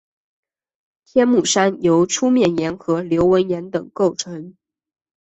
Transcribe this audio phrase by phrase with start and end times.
[1.05, 4.55] 天目山由粗面岩和流纹岩等构成。